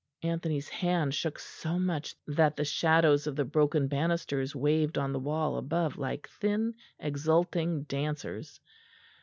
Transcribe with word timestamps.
Anthony's 0.23 0.67
hand 0.67 1.13
shook 1.13 1.37
so 1.37 1.77
much 1.77 2.15
that 2.25 2.55
the 2.55 2.65
shadows 2.65 3.27
of 3.27 3.35
the 3.35 3.45
broken 3.45 3.87
banisters 3.87 4.55
waved 4.55 4.97
on 4.97 5.13
the 5.13 5.19
wall 5.19 5.57
above 5.57 5.95
like 5.99 6.27
thin 6.27 6.73
exulting 6.99 7.83
dancers. 7.83 8.59